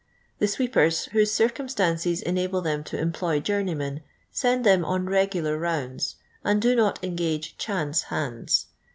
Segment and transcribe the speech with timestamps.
[0.39, 4.01] The 8wee|»ers whose circumstances enable them to em ploy jimrneymen
[4.43, 8.65] !«end them on regular roimdi, and do not engage "chance" hands.